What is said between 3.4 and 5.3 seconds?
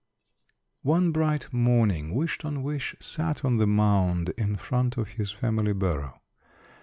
on the mound in front of his